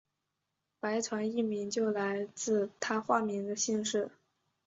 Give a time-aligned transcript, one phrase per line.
[0.79, 4.09] 白团一名就来自他化名的姓氏。